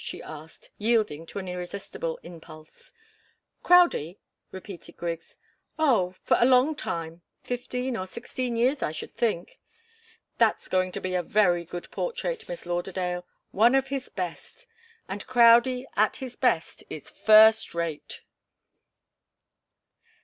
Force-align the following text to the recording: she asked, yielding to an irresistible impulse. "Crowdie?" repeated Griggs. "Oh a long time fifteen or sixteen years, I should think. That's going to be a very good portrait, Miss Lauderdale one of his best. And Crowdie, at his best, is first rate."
she 0.03 0.19
asked, 0.23 0.71
yielding 0.79 1.27
to 1.27 1.37
an 1.37 1.47
irresistible 1.47 2.19
impulse. 2.23 2.91
"Crowdie?" 3.61 4.17
repeated 4.51 4.97
Griggs. 4.97 5.37
"Oh 5.77 6.15
a 6.31 6.43
long 6.43 6.73
time 6.75 7.21
fifteen 7.43 7.95
or 7.95 8.07
sixteen 8.07 8.55
years, 8.57 8.81
I 8.81 8.93
should 8.93 9.15
think. 9.15 9.59
That's 10.39 10.67
going 10.67 10.91
to 10.93 11.01
be 11.01 11.13
a 11.13 11.21
very 11.21 11.63
good 11.65 11.91
portrait, 11.91 12.49
Miss 12.49 12.65
Lauderdale 12.65 13.27
one 13.51 13.75
of 13.75 13.89
his 13.89 14.09
best. 14.09 14.65
And 15.07 15.27
Crowdie, 15.27 15.85
at 15.95 16.15
his 16.15 16.35
best, 16.35 16.83
is 16.89 17.07
first 17.11 17.75
rate." 17.75 18.21